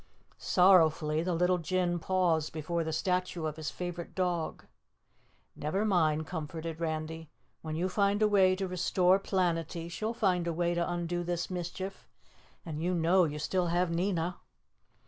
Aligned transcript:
Sorrowfully 0.39 1.21
the 1.21 1.35
little 1.35 1.59
Jinn 1.59 1.99
paused 1.99 2.51
before 2.53 2.83
the 2.83 2.91
statue 2.91 3.45
of 3.45 3.55
his 3.55 3.69
favorite 3.69 4.15
dog. 4.15 4.65
"Never 5.55 5.85
mind," 5.85 6.25
comforted 6.25 6.79
Randy. 6.79 7.29
"When 7.61 7.75
you 7.75 7.87
find 7.87 8.19
a 8.23 8.27
way 8.27 8.55
to 8.55 8.67
restore 8.67 9.19
Planetty 9.19 9.91
she'll 9.91 10.15
find 10.15 10.47
a 10.47 10.53
way 10.53 10.73
to 10.73 10.91
undo 10.91 11.23
this 11.23 11.51
mischief, 11.51 12.07
and 12.65 12.81
you 12.81 12.95
know 12.95 13.25
you 13.25 13.37
still 13.37 13.67
have 13.67 13.91
Nina." 13.91 14.39